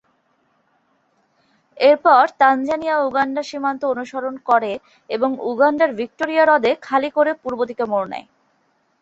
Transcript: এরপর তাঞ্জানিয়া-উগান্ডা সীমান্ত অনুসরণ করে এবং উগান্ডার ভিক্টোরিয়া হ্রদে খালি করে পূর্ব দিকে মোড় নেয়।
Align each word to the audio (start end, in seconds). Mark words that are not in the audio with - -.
এরপর 1.77 2.23
তাঞ্জানিয়া-উগান্ডা 2.39 3.43
সীমান্ত 3.43 3.81
অনুসরণ 3.85 4.35
করে 4.49 4.71
এবং 5.09 5.29
উগান্ডার 5.49 5.89
ভিক্টোরিয়া 5.99 6.43
হ্রদে 6.45 6.71
খালি 6.87 7.09
করে 7.17 7.31
পূর্ব 7.41 7.59
দিকে 7.69 7.83
মোড় 7.91 8.07
নেয়। 8.11 8.27